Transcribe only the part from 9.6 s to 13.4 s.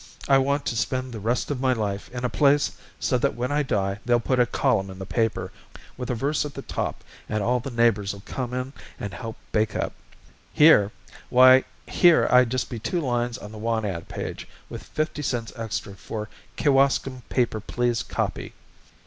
up. Here why, here I'd just be two lines